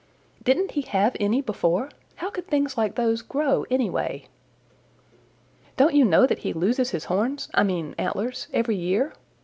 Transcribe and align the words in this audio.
"Didn't 0.41 0.71
he 0.71 0.81
have 0.81 1.15
any 1.19 1.41
before? 1.41 1.91
How 2.15 2.31
could 2.31 2.47
things 2.47 2.75
like 2.75 2.95
those 2.95 3.21
grow, 3.21 3.67
anyway?" 3.69 4.25
"Don't 5.77 5.93
you 5.93 6.05
know 6.05 6.25
that 6.25 6.39
he 6.39 6.53
loses 6.53 6.89
his 6.89 7.05
horns, 7.05 7.49
I 7.53 7.61
mean 7.61 7.93
antlers, 7.99 8.47
every 8.51 8.77
year?" 8.77 9.13